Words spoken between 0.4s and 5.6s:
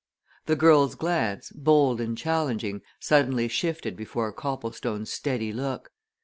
The girl's glance, bold and challenging, suddenly shifted before Copplestone's steady